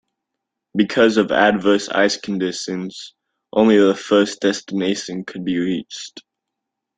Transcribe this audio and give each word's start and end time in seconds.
Because 0.75 1.17
of 1.17 1.31
adverse 1.31 1.87
ice 1.87 2.17
conditions, 2.17 3.13
only 3.53 3.77
the 3.77 3.93
first 3.93 4.39
destination 4.41 5.25
could 5.25 5.45
be 5.45 5.59
reached. 5.59 6.21